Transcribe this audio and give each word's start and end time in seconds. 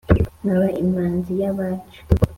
Nkaba 0.43 0.67
imanzi 0.83 1.31
y’ 1.39 1.43
abacu. 1.51 1.99